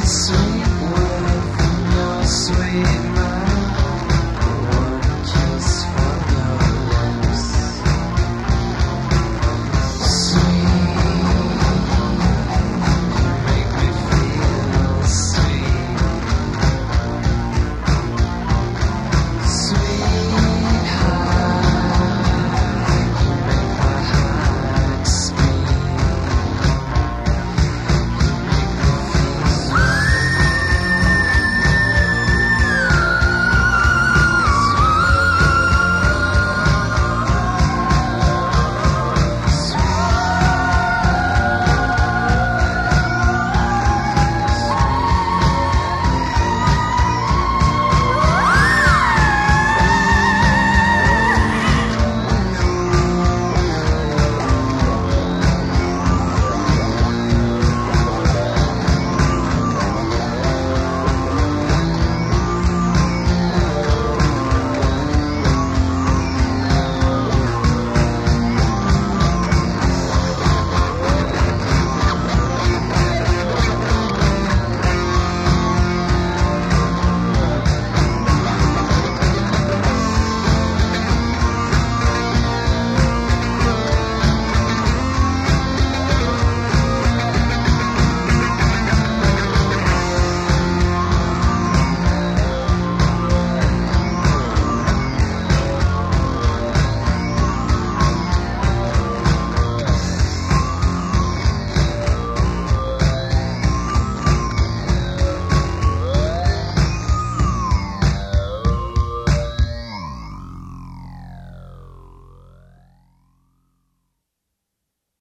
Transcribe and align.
the. 0.00 0.61